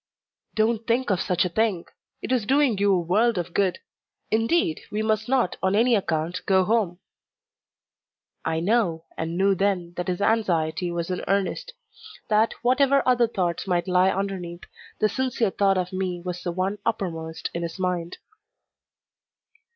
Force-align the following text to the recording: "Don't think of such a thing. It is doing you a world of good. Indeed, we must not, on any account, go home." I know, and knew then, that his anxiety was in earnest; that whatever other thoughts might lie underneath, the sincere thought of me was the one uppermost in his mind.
"Don't 0.55 0.87
think 0.87 1.11
of 1.11 1.21
such 1.21 1.45
a 1.45 1.49
thing. 1.55 1.85
It 2.23 2.31
is 2.31 2.47
doing 2.47 2.79
you 2.79 2.91
a 2.91 2.99
world 3.01 3.37
of 3.37 3.53
good. 3.53 3.77
Indeed, 4.31 4.81
we 4.89 5.03
must 5.03 5.29
not, 5.29 5.57
on 5.61 5.75
any 5.75 5.93
account, 5.93 6.41
go 6.47 6.63
home." 6.63 6.97
I 8.43 8.61
know, 8.61 9.05
and 9.15 9.37
knew 9.37 9.53
then, 9.53 9.93
that 9.97 10.07
his 10.07 10.19
anxiety 10.19 10.89
was 10.89 11.11
in 11.11 11.23
earnest; 11.27 11.73
that 12.29 12.53
whatever 12.63 13.07
other 13.07 13.27
thoughts 13.27 13.67
might 13.67 13.87
lie 13.87 14.09
underneath, 14.09 14.63
the 14.97 15.07
sincere 15.07 15.51
thought 15.51 15.77
of 15.77 15.93
me 15.93 16.19
was 16.19 16.41
the 16.41 16.51
one 16.51 16.79
uppermost 16.83 17.51
in 17.53 17.61
his 17.61 17.77
mind. 17.77 18.17